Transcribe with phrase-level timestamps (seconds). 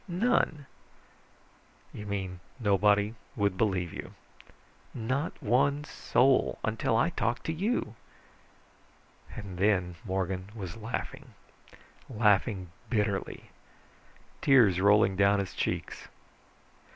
[0.07, 0.65] "None."
[1.93, 4.15] "You mean nobody would believe you?"
[4.95, 6.57] "Not one soul.
[6.63, 7.93] Until I talked to you."
[9.35, 11.35] And then Morgan was laughing,
[12.09, 13.51] laughing bitterly,
[14.41, 16.07] tears rolling down his cheeks.